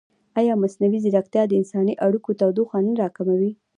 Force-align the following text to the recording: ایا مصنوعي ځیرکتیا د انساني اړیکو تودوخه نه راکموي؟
ایا 0.39 0.53
مصنوعي 0.63 0.99
ځیرکتیا 1.03 1.43
د 1.47 1.51
انساني 1.59 1.93
اړیکو 2.05 2.29
تودوخه 2.39 2.77
نه 2.85 2.93
راکموي؟ 3.01 3.51